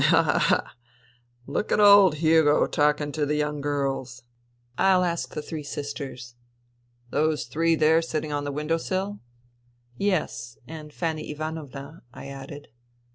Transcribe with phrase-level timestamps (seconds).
[0.03, 0.23] Ha!
[0.23, 0.39] ha!
[0.39, 0.75] ha!
[1.45, 4.23] Look at old Hugo talking to the young girls!"
[4.61, 6.33] '* I'll ask the three sisters.
[7.11, 9.19] ...""Those three there sitting on the window sill?"."
[9.97, 10.57] Yes....
[10.67, 12.69] And Fanny Ivanovna," I added.